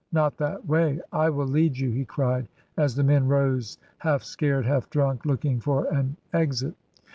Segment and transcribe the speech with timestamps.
[0.11, 0.99] not that way!
[1.11, 5.59] I will lead you," he cried, as the men rose half scared, half drunk, looking
[5.59, 6.73] for an exit.